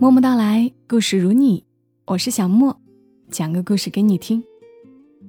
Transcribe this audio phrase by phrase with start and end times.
[0.00, 1.64] 默默到来，故事如你，
[2.04, 2.80] 我是小莫，
[3.32, 4.40] 讲个故事给你听。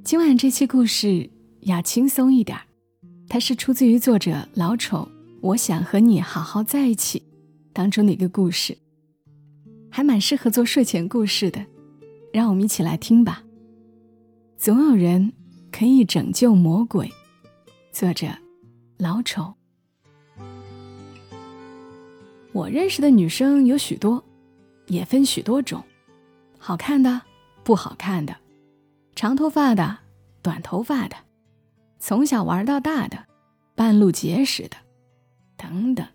[0.04, 1.28] 今晚这期故事
[1.62, 2.56] 要轻松一点，
[3.28, 5.10] 它是出自于作者老丑，
[5.42, 7.24] 我想和你好好在一起
[7.74, 8.78] 当中的一个故事，
[9.90, 11.66] 还蛮适合做睡前故事的。
[12.32, 13.44] 让我们一起来听吧。
[14.56, 15.34] 总有人
[15.72, 17.12] 可以拯救魔鬼，
[17.92, 18.28] 作者
[19.00, 19.52] 老丑。
[22.52, 24.24] 我认识的女生有许多。
[24.90, 25.84] 也分许多种，
[26.58, 27.22] 好看的，
[27.64, 28.36] 不好看的，
[29.16, 30.00] 长头发的，
[30.42, 31.16] 短头发的，
[32.00, 33.26] 从小玩到大的，
[33.76, 34.76] 半路结识的，
[35.56, 36.06] 等等。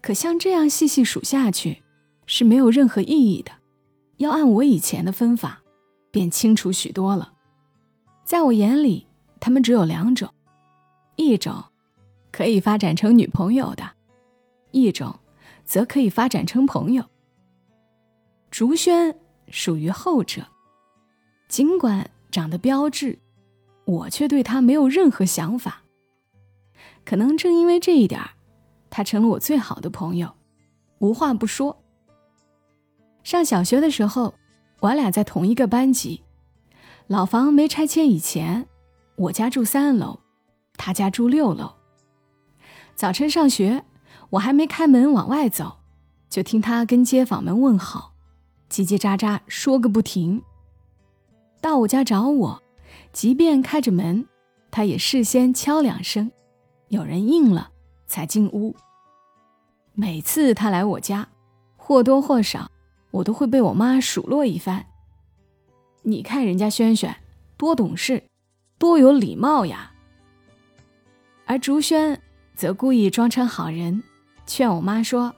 [0.00, 1.82] 可像这样细细数下去，
[2.26, 3.52] 是没有任何意义的。
[4.16, 5.62] 要按我以前的分法，
[6.10, 7.34] 便清楚许多了。
[8.24, 9.06] 在我眼里，
[9.40, 10.28] 他们只有两种：
[11.16, 11.64] 一种
[12.32, 13.90] 可以发展成女朋友的，
[14.70, 15.18] 一种
[15.64, 17.04] 则可以发展成朋友。
[18.58, 19.16] 竹轩
[19.52, 20.44] 属于后者，
[21.46, 23.20] 尽管长得标致，
[23.84, 25.82] 我却对他没有任何想法。
[27.04, 28.20] 可能正因为这一点
[28.90, 30.34] 他成了我最好的朋友，
[30.98, 31.80] 无话不说。
[33.22, 34.34] 上小学的时候，
[34.80, 36.24] 我俩在同一个班级。
[37.06, 38.66] 老房没拆迁以前，
[39.14, 40.18] 我家住三楼，
[40.76, 41.74] 他家住六楼。
[42.96, 43.84] 早晨上学，
[44.30, 45.76] 我还没开门往外走，
[46.28, 48.14] 就听他跟街坊们问好。
[48.70, 50.42] 叽叽喳喳说个不停。
[51.60, 52.62] 到我家找我，
[53.12, 54.26] 即便开着门，
[54.70, 56.30] 他也事先敲两声，
[56.88, 57.70] 有人应了
[58.06, 58.76] 才进屋。
[59.94, 61.28] 每次他来我家，
[61.76, 62.70] 或多或少，
[63.10, 64.86] 我都会被我妈数落一番。
[66.02, 67.16] 你看人家轩轩
[67.56, 68.22] 多懂事，
[68.78, 69.92] 多有礼貌呀。
[71.46, 72.20] 而竹轩
[72.54, 74.04] 则故意装成好人，
[74.46, 75.34] 劝我妈说：“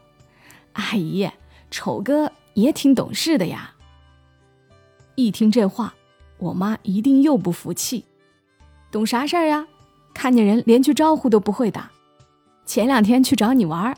[0.75, 1.31] 阿姨，
[1.71, 3.75] 丑哥。”也挺懂事的呀。
[5.15, 5.95] 一听这话，
[6.39, 8.05] 我妈一定又不服气。
[8.91, 9.67] 懂啥事儿呀？
[10.13, 11.91] 看见人连句招呼都不会打。
[12.67, 13.97] 前两天去找你玩，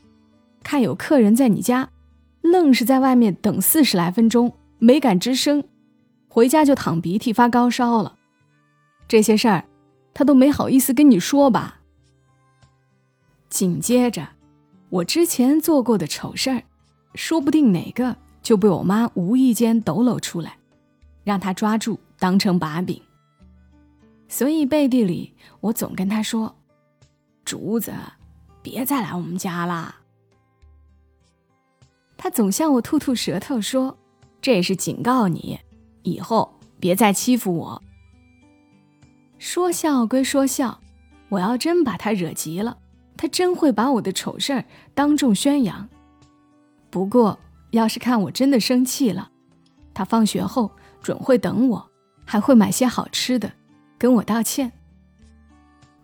[0.63, 1.91] 看有客人在你家，
[2.43, 5.65] 愣是在外面等四十来分钟，没敢吱声。
[6.29, 8.17] 回家就淌鼻涕、发高烧了。
[9.07, 9.65] 这些事儿，
[10.15, 11.81] 他都没好意思跟你说吧。
[13.49, 14.29] 紧接着，
[14.89, 16.63] 我之前做过的丑事儿，
[17.15, 18.17] 说不定哪个。
[18.43, 20.59] 就被我妈无意间抖搂出来，
[21.23, 23.01] 让他抓住当成把柄。
[24.29, 26.57] 所以背地里我总跟他说
[27.45, 27.93] ：“竹子，
[28.61, 29.97] 别再来我们家啦。”
[32.19, 33.97] 他总向我吐吐舌头说
[34.43, 35.61] ：“这是警告你，
[36.03, 37.83] 以后别再欺负我。”
[39.39, 40.81] 说笑归说笑，
[41.29, 42.79] 我要真把他惹急了，
[43.17, 44.65] 他真会把我的丑事儿
[44.95, 45.89] 当众宣扬。
[46.91, 47.39] 不过。
[47.73, 49.31] 要是看我真的生气了，
[49.93, 50.71] 他放学后
[51.03, 51.91] 准会等我，
[52.25, 53.53] 还会买些好吃的，
[53.99, 54.71] 跟我道歉。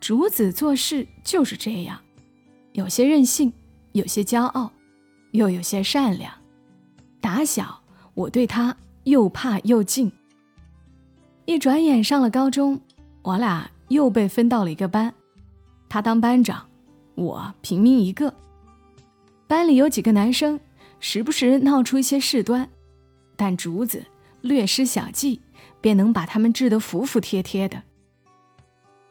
[0.01, 2.01] 竹子做事就是这样，
[2.73, 3.53] 有些任性，
[3.93, 4.71] 有些骄傲，
[5.33, 6.33] 又有些善良。
[7.21, 7.83] 打小
[8.15, 8.75] 我对他
[9.05, 10.11] 又怕又敬。
[11.45, 12.81] 一转眼上了高中，
[13.23, 15.13] 我俩又被分到了一个班，
[15.89, 16.67] 他当班长，
[17.15, 18.33] 我平民一个。
[19.47, 20.59] 班里有几个男生。
[21.01, 22.69] 时不时闹出一些事端，
[23.37, 24.05] 但竹子
[24.41, 25.41] 略施小计，
[25.81, 27.83] 便能把他们治得服服帖帖的。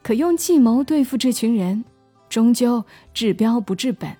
[0.03, 1.83] 可用计谋对付这群人，
[2.29, 2.83] 终究
[3.13, 4.15] 治标不治本。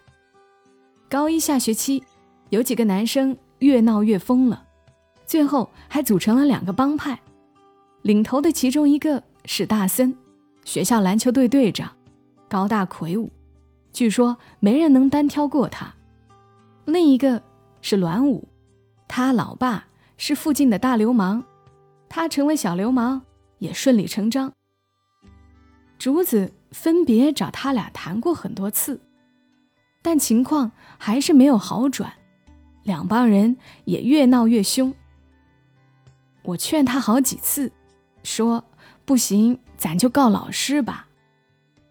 [1.09, 2.03] 高一下学期，
[2.49, 4.65] 有几个男生越闹越疯了，
[5.25, 7.19] 最后还组成了两个帮派。
[8.01, 10.15] 领头的其中一个是大森，
[10.63, 11.91] 学校篮球队队长，
[12.47, 13.29] 高大魁梧，
[13.91, 15.93] 据说没人能单挑过他。
[16.85, 17.43] 另一个。
[17.89, 18.49] 是栾武，
[19.07, 19.87] 他老爸
[20.17, 21.41] 是附近的大流氓，
[22.09, 23.21] 他成为小流氓
[23.59, 24.51] 也顺理成章。
[25.97, 28.99] 竹子分别找他俩谈过很多次，
[30.01, 32.11] 但情况还是没有好转，
[32.83, 33.55] 两帮人
[33.85, 34.93] 也越闹越凶。
[36.43, 37.71] 我劝他好几次，
[38.21, 38.65] 说
[39.05, 41.07] 不行，咱就告老师吧。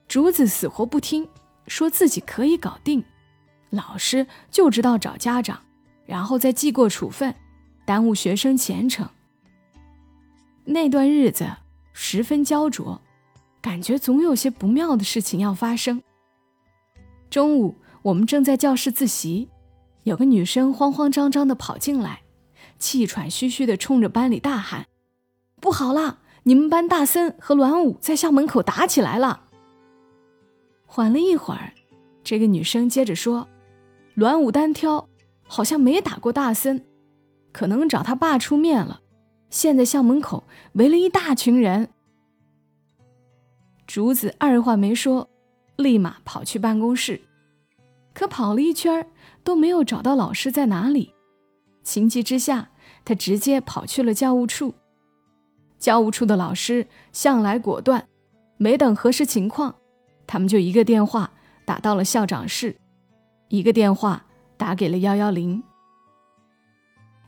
[0.06, 1.26] 竹子死活不听，
[1.66, 3.02] 说自己可以搞定，
[3.70, 5.62] 老师就知道找家长。
[6.06, 7.34] 然后再记过处分，
[7.84, 9.08] 耽误学生前程。
[10.64, 11.48] 那段日子
[11.92, 13.00] 十分焦灼，
[13.60, 16.02] 感觉总有些不妙的事情要发生。
[17.28, 19.48] 中午，我们正在教室自习，
[20.04, 22.22] 有个女生慌慌张张地跑进来，
[22.78, 24.86] 气喘吁吁地冲着班里大喊
[25.60, 26.18] ：“不好啦！
[26.44, 29.42] 你们班大森和栾武在校门口打起来了。”
[30.86, 31.72] 缓了一会儿，
[32.22, 33.48] 这个女生接着说
[34.14, 35.08] ：“栾武单挑。”
[35.46, 36.84] 好像没打过大森，
[37.52, 39.00] 可能找他爸出面了。
[39.50, 41.88] 现在校门口围了一大群人。
[43.86, 45.30] 竹子二话没说，
[45.76, 47.20] 立马跑去办公室，
[48.12, 49.08] 可跑了一圈
[49.44, 51.14] 都没有找到老师在哪里。
[51.84, 52.70] 情急之下，
[53.04, 54.74] 他直接跑去了教务处。
[55.78, 58.08] 教务处的老师向来果断，
[58.56, 59.76] 没等核实情况，
[60.26, 61.30] 他们就一个电话
[61.64, 62.76] 打到了校长室，
[63.48, 64.25] 一个电话
[64.56, 65.62] 打给了幺幺零。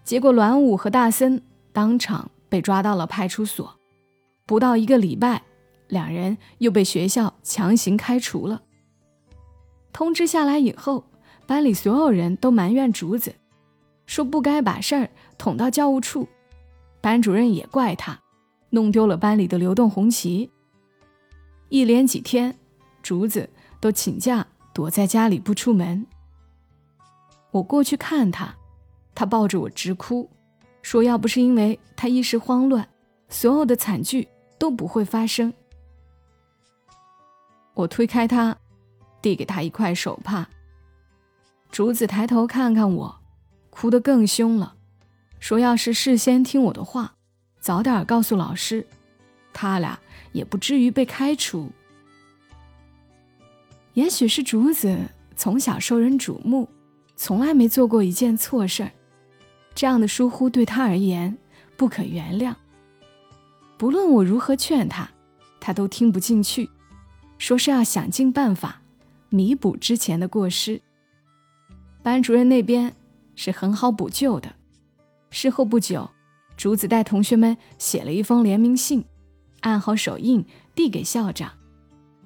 [0.04, 1.42] 结果，栾武和大森
[1.72, 3.76] 当场被抓到了派出所，
[4.46, 5.42] 不到一个礼拜。
[5.88, 8.60] 两人又被学校强行开除了。
[9.90, 11.04] 通知下来以后，
[11.46, 13.34] 班里所有人都埋怨竹子，
[14.04, 16.28] 说不该把事儿捅到教务处。
[17.00, 18.20] 班主任也怪他，
[18.70, 20.50] 弄丢了班里的流动红旗。
[21.70, 22.58] 一连几天，
[23.02, 23.48] 竹子
[23.80, 26.06] 都请假躲在家里不出门。
[27.50, 28.54] 我过去看他，
[29.14, 30.30] 他抱着我直哭，
[30.82, 32.88] 说要不是因为他一时慌乱，
[33.28, 34.28] 所有的惨剧
[34.58, 35.52] 都不会发生。
[37.74, 38.56] 我推开他，
[39.22, 40.48] 递给他一块手帕。
[41.70, 43.20] 竹子抬头看看我，
[43.70, 44.74] 哭得更凶了，
[45.38, 47.14] 说：“要是事先听我的话，
[47.60, 48.86] 早点告诉老师，
[49.52, 49.98] 他俩
[50.32, 51.70] 也不至于被开除。”
[53.94, 54.98] 也许是竹子
[55.36, 56.68] 从小受人瞩目，
[57.20, 58.92] 从来没做过一件错事儿，
[59.74, 61.36] 这样的疏忽对他而言
[61.76, 62.54] 不可原谅。
[63.76, 65.10] 不论我如何劝他，
[65.58, 66.70] 他都听不进去。
[67.36, 68.80] 说是要想尽办法
[69.30, 70.80] 弥补之前的过失。
[72.04, 72.94] 班主任那边
[73.34, 74.54] 是很好补救的。
[75.30, 76.08] 事后不久，
[76.56, 79.04] 竹子带同学们写了一封联名信，
[79.60, 81.50] 按好手印递给校长。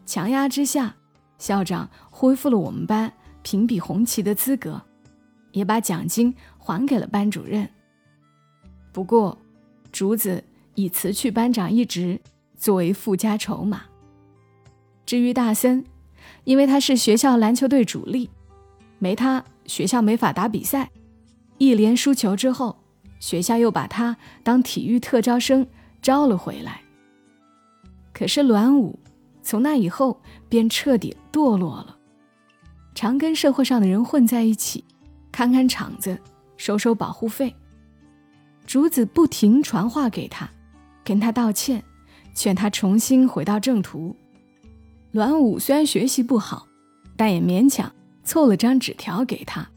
[0.04, 0.96] 强压之下，
[1.38, 3.10] 校长恢复了我们班
[3.42, 4.80] 评比红旗的资格，
[5.52, 7.68] 也把奖金还给了班主任。
[8.92, 9.38] 不过，
[9.90, 10.42] 竹子
[10.74, 12.20] 已辞去班长一职，
[12.56, 13.82] 作为附加筹码。
[15.04, 15.84] 至于大森，
[16.44, 18.30] 因为他是学校篮球队主力，
[18.98, 20.90] 没他学校没法打比赛。
[21.58, 22.76] 一连输球之后，
[23.20, 25.66] 学校又把他当体育特招生
[26.00, 26.82] 招了回来。
[28.12, 28.98] 可是栾武
[29.42, 31.96] 从那以后便彻底堕落了，
[32.94, 34.84] 常跟社会上的人混在一起，
[35.30, 36.18] 看看场子，
[36.56, 37.54] 收收保护费。
[38.66, 40.48] 竹子不停传话给他，
[41.04, 41.82] 跟他道歉，
[42.34, 44.14] 劝他重新回到正途。
[45.12, 46.66] 栾武虽然学习不好，
[47.16, 47.92] 但也勉强
[48.24, 49.68] 凑了张纸条给他，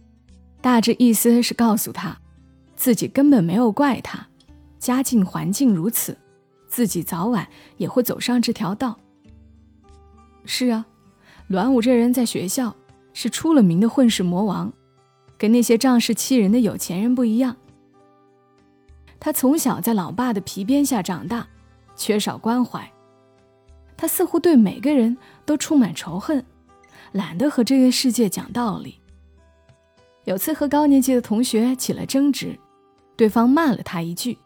[0.61, 2.17] 大致意思是告诉他，
[2.75, 4.27] 自己根本没有怪他，
[4.77, 6.17] 家境环境如此，
[6.67, 7.47] 自己早晚
[7.77, 8.97] 也会走上这条道。
[10.45, 10.85] 是啊，
[11.47, 12.75] 栾武这人在学校
[13.15, 14.71] 是出了名的混世魔王，
[15.37, 17.55] 跟那些仗势欺人的有钱人不一样。
[19.19, 21.47] 他从小在老爸的皮鞭下长大，
[21.95, 22.91] 缺少关怀。
[23.95, 26.45] 他似乎对每个人都充满仇恨，
[27.13, 28.99] 懒得和这个世界讲道理。
[30.25, 32.59] 有次和高年级的同学起了争执，
[33.15, 34.37] 对方骂了他一句，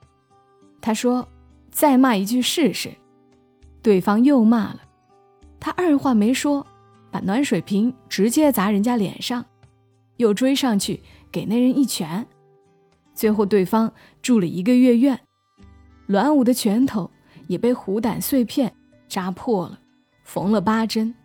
[0.79, 1.27] 他说
[1.71, 2.93] ：“再骂一句试试。”
[3.81, 4.81] 对方又骂了，
[5.59, 6.67] 他二话没说，
[7.11, 9.45] 把暖水瓶直接砸人家脸上，
[10.17, 11.01] 又追上去
[11.31, 12.25] 给那人一拳，
[13.13, 15.19] 最后对方住了一个月院，
[16.07, 17.09] 栾武的拳头
[17.47, 18.73] 也被虎胆碎片。
[19.07, 19.79] 扎破了，
[20.23, 21.15] 缝了八针。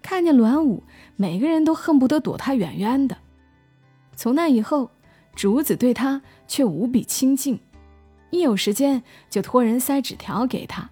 [0.00, 0.82] 看见栾武，
[1.14, 3.18] 每个人都恨不得躲他远远的。
[4.16, 4.90] 从那以后，
[5.36, 7.60] 竹子对他却无比亲近，
[8.30, 10.88] 一有时间就托人塞纸条给他，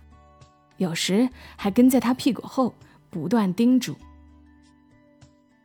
[0.76, 2.74] 有时还跟在他屁股后
[3.10, 3.96] 不断叮嘱。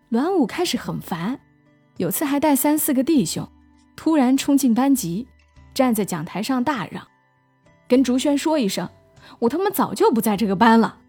[0.09, 1.39] 栾武开始很烦，
[1.97, 3.47] 有次还带三四个弟兄，
[3.95, 5.27] 突然冲进班级，
[5.73, 7.07] 站在讲台上大嚷
[7.87, 8.89] ：“跟竹轩说一声。”
[9.39, 10.99] 我他妈早就不在这个班了。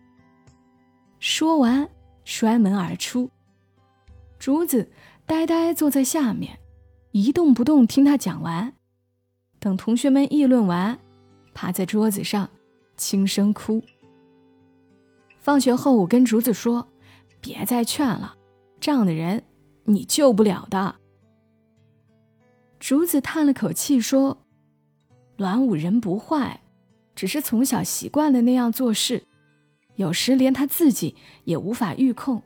[1.18, 1.88] 说完，
[2.24, 3.28] 摔门而出。
[4.38, 4.88] 竹子
[5.26, 6.60] 呆呆坐在下面，
[7.10, 8.72] 一动不动听他讲完。
[9.58, 10.96] 等同学们议论完，
[11.52, 12.48] 趴在桌子上
[12.96, 13.82] 轻声哭。
[15.44, 16.88] 放学后，我跟竹子说
[17.38, 18.34] ：“别再劝了，
[18.80, 19.44] 这样的人
[19.84, 20.94] 你救不了的。”
[22.80, 24.38] 竹子叹了口气说
[25.36, 26.62] ：“栾武人不坏。”
[27.14, 29.22] 只是从小习惯了那样做事，
[29.96, 32.42] 有时连他自己也无法预控。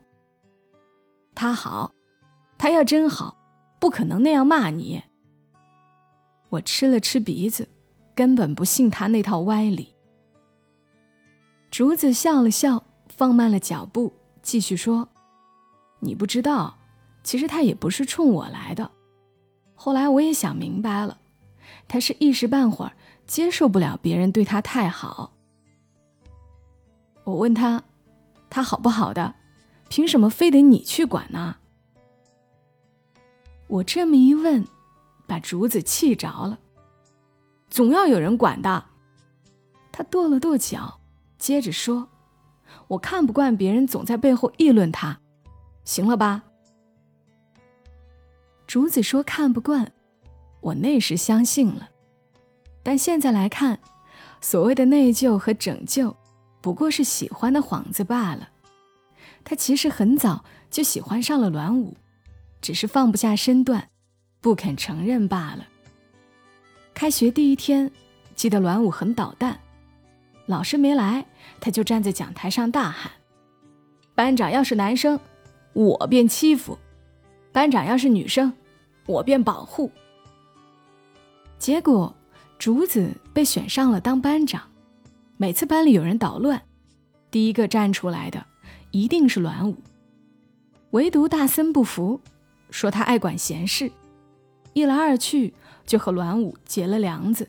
[1.33, 1.91] 他好，
[2.57, 3.35] 他要真好，
[3.79, 5.01] 不可能那样骂你。
[6.49, 7.67] 我吃了吃鼻子，
[8.13, 9.95] 根本不信他那套歪理。
[11.71, 12.85] 竹子笑了笑，
[13.19, 15.09] 放慢了脚步，继续说
[15.99, 16.77] ：“你不知道，
[17.21, 18.91] 其实他也不是冲我来的，
[19.75, 21.19] 后来我也想明白了，
[21.89, 22.93] 他是一时半会儿
[23.27, 25.33] 接受不了别人对他太好。
[27.25, 27.83] 我问他，
[28.49, 29.35] 他好不好的，
[29.89, 31.57] 凭什么非得你去管呢？
[33.67, 34.65] 我这么一问，
[35.27, 36.57] 把竹子气着了。
[37.69, 38.85] 总要有人管的。
[39.91, 41.01] 他跺了跺脚，
[41.37, 42.07] 接着说
[42.87, 45.19] ：“我看不惯别人总在背后议论他，
[45.83, 46.43] 行了吧？”
[48.67, 49.91] 竹子说：“看不惯。”
[50.61, 51.89] 我那时相信了，
[52.83, 53.79] 但现在来看，
[54.41, 56.13] 所谓的内疚和拯救，
[56.59, 58.49] 不过是喜欢的幌子罢了。
[59.45, 61.95] 他其实很早就喜欢上了栾武，
[62.61, 63.89] 只是放不下身段，
[64.41, 65.65] 不肯承认罢了。
[66.93, 67.89] 开学第一天，
[68.35, 69.57] 记得栾武很捣蛋，
[70.49, 71.27] 老师没来，
[71.61, 73.11] 他就站在讲台上大喊
[74.15, 75.19] ：“班长要是男生，
[75.73, 76.75] 我便欺负；
[77.51, 78.51] 班长要是女生，
[79.05, 79.91] 我便保护。”
[81.59, 82.15] 结果，
[82.57, 84.63] 竹子被选上了当班长。
[85.37, 86.59] 每次班里有人捣乱，
[87.29, 88.43] 第一个站出来的
[88.89, 89.77] 一定是栾武。
[90.89, 92.21] 唯独大森不服，
[92.71, 93.91] 说他爱管闲事。
[94.73, 95.53] 一来二去，
[95.85, 97.47] 就和栾武结了梁子。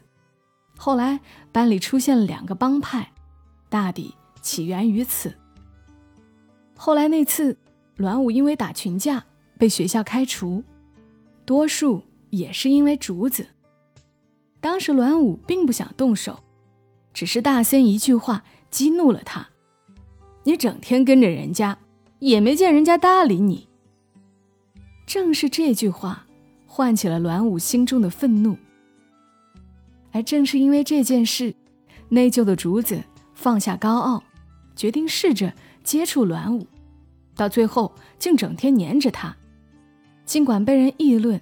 [0.82, 1.20] 后来
[1.52, 3.12] 班里出现了两个帮派，
[3.68, 5.34] 大抵起源于此。
[6.74, 7.58] 后来那次，
[7.96, 9.22] 栾武因为打群架
[9.58, 10.64] 被学校开除，
[11.44, 13.46] 多数也是因为竹子。
[14.58, 16.42] 当时栾武并不想动手，
[17.12, 19.50] 只是大森一句话激怒了他
[20.44, 21.76] ：“你整天跟着人家，
[22.20, 23.68] 也没见人家搭理你。”
[25.06, 26.24] 正是这句话
[26.66, 28.56] 唤起了栾武心中的愤怒。
[30.12, 31.54] 而正是因为这件事，
[32.08, 33.02] 内疚的竹子
[33.34, 34.22] 放下高傲，
[34.74, 35.52] 决定试着
[35.84, 36.66] 接触栾武，
[37.36, 39.36] 到最后竟整天黏着他。
[40.24, 41.40] 尽管被人议论，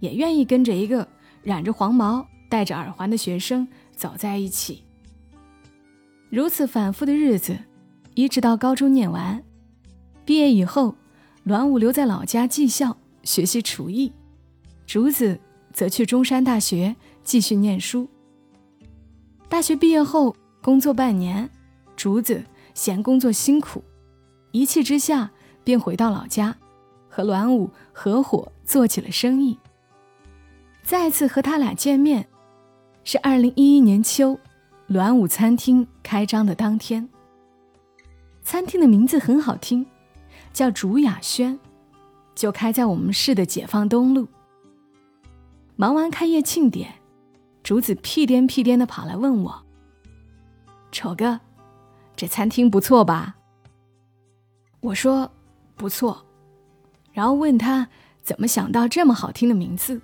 [0.00, 1.08] 也愿意跟着一个
[1.42, 2.26] 染着黄毛。
[2.50, 4.82] 戴着耳环的学生走在一起，
[6.30, 7.58] 如此反复的日子，
[8.14, 9.44] 一直到高中念完，
[10.24, 10.94] 毕业以后，
[11.44, 14.10] 栾武留在老家技校学习厨艺，
[14.86, 15.38] 竹子
[15.74, 16.96] 则去中山大学
[17.28, 18.08] 继续念书。
[19.50, 21.50] 大学毕业后工作半年，
[21.94, 22.42] 竹子
[22.72, 23.84] 嫌工作辛苦，
[24.50, 25.30] 一气之下
[25.62, 26.56] 便回到老家，
[27.06, 29.58] 和栾武合伙做起了生意。
[30.82, 32.26] 再次和他俩见面。
[33.04, 34.38] 是二零一一年秋，
[34.86, 37.06] 栾武餐厅开张的当天。
[38.42, 39.84] 餐厅的名字很好听，
[40.54, 41.58] 叫竹雅轩，
[42.34, 44.28] 就开在我们市的解放东路。
[45.76, 46.94] 忙完开业庆典，
[47.68, 49.62] 竹子屁颠屁颠的跑来问我
[50.90, 51.38] ：“丑哥，
[52.16, 53.36] 这餐厅不错吧？”
[54.80, 55.30] 我说
[55.76, 56.24] ：“不错。”
[57.12, 57.86] 然后问他
[58.22, 60.00] 怎么想到这么好听的名字。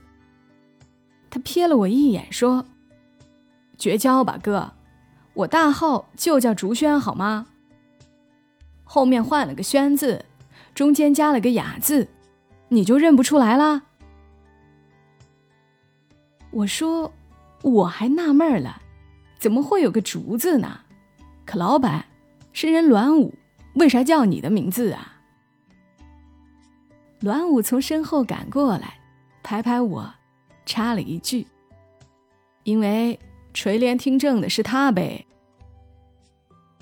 [1.30, 2.66] 他瞥了我一眼，说。
[3.78, 4.70] 绝交吧，哥！
[5.32, 7.46] 我大号就叫竹轩，好吗？
[8.84, 10.26] 后面换了个轩字，
[10.74, 12.08] 中间加了个雅字，
[12.68, 13.84] 你就认不出来啦？
[16.50, 17.10] 我说，
[17.64, 18.80] 我还纳闷了，
[19.38, 20.80] 怎么会有个竹字呢？
[21.44, 22.06] 可老板
[22.52, 23.34] 是人栾武，
[23.74, 25.20] 为啥叫你的名字啊？
[27.20, 29.00] 栾武从身后赶过来，
[29.42, 30.14] 拍拍我，
[30.64, 31.46] 插了一句
[32.64, 33.18] ：“因为。”
[33.54, 35.26] 垂帘听政的是他呗。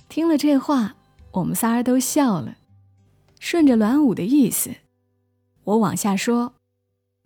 [0.08, 0.94] 听了这话，
[1.32, 2.56] 我们仨人都笑了。
[3.38, 4.70] 顺着栾武的意思，
[5.64, 6.54] 我往下说：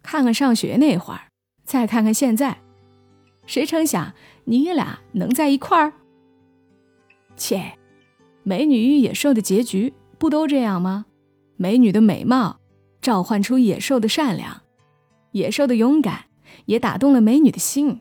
[0.03, 1.29] 看看上学那会儿，
[1.65, 2.59] 再看看现在，
[3.47, 4.13] 谁成想
[4.45, 5.93] 你俩能在一块儿？
[7.37, 7.79] 切，
[8.43, 11.07] 美女与野兽的结局不都这样吗？
[11.57, 12.59] 美女的美貌
[13.01, 14.63] 召唤出野兽的善良，
[15.33, 16.27] 野兽的勇敢
[16.67, 18.01] 也打动了美女的心。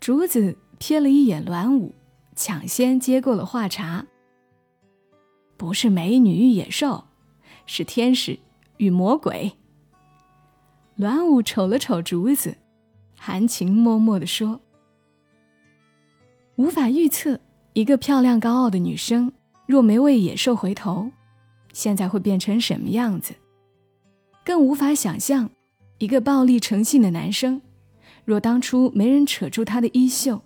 [0.00, 1.94] 竹子瞥了一眼栾武，
[2.34, 4.06] 抢先接过了话茬
[5.58, 7.04] ：“不是美女与野兽，
[7.66, 8.38] 是天使
[8.78, 9.52] 与魔鬼。”
[10.96, 12.56] 栾武瞅了瞅竹子，
[13.22, 14.58] 含情脉脉地说
[16.56, 17.38] ：“无法预测
[17.74, 19.30] 一个漂亮高傲的女生，
[19.66, 21.10] 若没为野兽回头，
[21.70, 23.34] 现在会变成什么样子？
[24.42, 25.50] 更无法想象
[25.98, 27.60] 一个暴力成性的男生。”
[28.24, 30.40] 若当初没人扯住他的衣袖，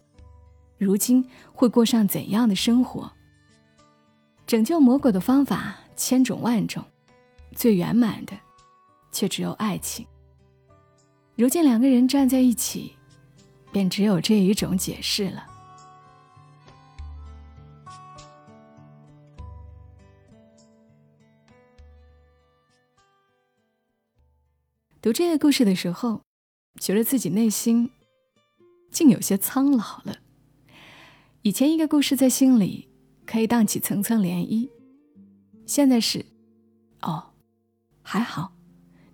[0.77, 3.13] 如今会过上怎样的生活？
[4.47, 6.85] 拯救魔鬼的方法千种万种，
[7.55, 8.33] 最圆满的
[9.13, 10.05] 却只有爱情。
[11.37, 12.95] 如今两个人站在一起，
[13.73, 15.45] 便只有这一种解释了。
[25.03, 26.23] 读这个故事的时候，
[26.79, 27.91] 觉得自己内心
[28.93, 30.17] 竟有些苍老了。
[31.43, 32.89] 以前一个故事在心里
[33.27, 34.71] 可以荡起层层涟漪，
[35.67, 36.25] 现在是，
[37.03, 37.33] 哦，
[38.03, 38.53] 还好，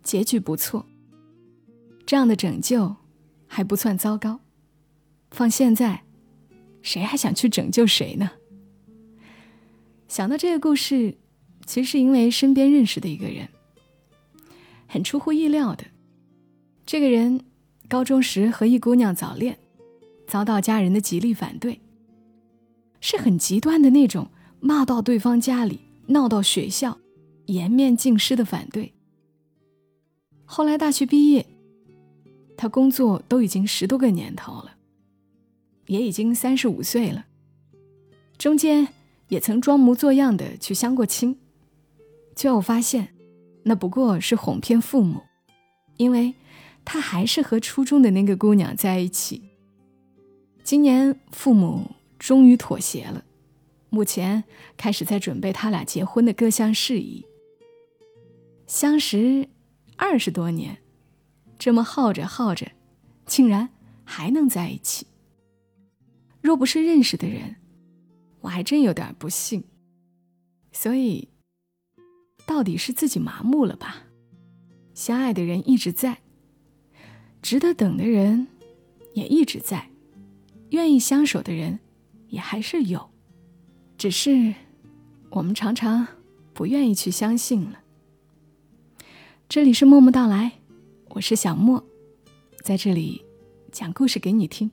[0.03, 0.85] 结局不错。
[2.11, 2.97] 这样的拯救
[3.47, 4.41] 还不算糟糕。
[5.31, 6.03] 放现在，
[6.83, 8.33] 谁还想去拯救谁呢？
[10.09, 11.17] 想到这个故事，
[11.67, 13.49] 其实是因为身边认识的一个人。
[14.89, 15.85] 很出乎意料的，
[16.85, 17.45] 这个人
[17.89, 19.57] 高中时和一姑娘早恋，
[20.27, 21.81] 遭到家人的极力反对，
[23.01, 26.99] 是很极端的那种，骂到对方家里，闹到学校，
[27.47, 28.95] 颜面尽失的反对。
[30.45, 31.47] 后来大学毕业，
[32.61, 34.77] 他工作都已经十多个年头了，
[35.87, 37.25] 也已经三十五岁了，
[38.37, 38.89] 中间
[39.29, 41.39] 也曾装模作样的去相过亲，
[42.37, 43.15] 最后发现。
[43.63, 45.23] 那不过是哄骗父母，
[45.97, 46.35] 因为
[46.85, 49.43] 他还是和初中的那个姑娘在一起。
[50.63, 53.25] 今年父母终于妥协了，
[53.89, 54.45] 目前
[54.77, 57.25] 开始在准备他俩结婚的各项事宜。
[58.67, 59.49] 相识
[59.97, 60.77] 二十多年，
[61.61, 62.73] 这么耗着耗着，
[63.25, 63.69] 竟然
[64.05, 65.07] 还能在一起。
[66.41, 67.55] 若不是认识的人，
[68.41, 69.63] 我还真有点不信。
[70.73, 71.29] 所以。
[72.47, 74.03] 到底是自己麻木了吧？
[74.93, 76.19] 相爱的人一直在，
[77.41, 78.49] 值得等的人
[79.15, 79.89] 也一直在，
[80.71, 81.79] 愿意相守的人
[82.27, 83.09] 也还是有，
[83.97, 84.53] 只是
[85.31, 86.09] 我们常常
[86.53, 87.83] 不愿意去相信了。
[89.49, 90.60] 这里是默默到来，
[91.13, 91.85] 我是小莫，
[92.63, 93.21] 在这里
[93.73, 94.71] 讲故事给你听，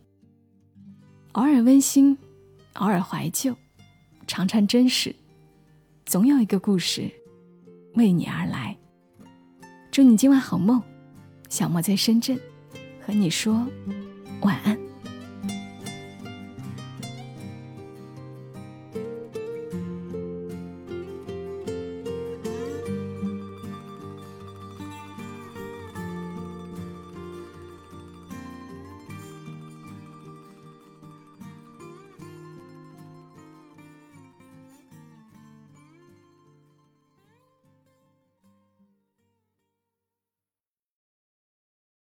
[1.32, 2.16] 偶尔温馨，
[2.74, 3.56] 偶尔怀旧，
[4.28, 5.16] 常常真实，
[6.06, 7.10] 总有一个故事。
[7.96, 8.78] 为你而来，
[9.90, 10.80] 祝你今晚好梦。
[11.50, 12.40] 小莫在深圳，
[13.04, 13.68] 和你说
[14.42, 14.77] 晚安